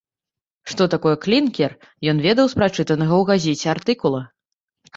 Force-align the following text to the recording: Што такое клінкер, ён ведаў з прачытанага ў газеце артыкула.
Што 0.71 0.87
такое 0.93 1.13
клінкер, 1.25 1.75
ён 2.15 2.23
ведаў 2.27 2.45
з 2.55 2.59
прачытанага 2.63 3.13
ў 3.21 3.31
газеце 3.31 3.67
артыкула. 3.77 4.21